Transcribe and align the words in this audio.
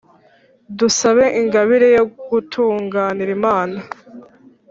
dusabe 0.77 1.25
ingabire 1.41 1.87
yo 1.97 2.03
gutunganira 2.29 3.31
imana. 3.37 3.77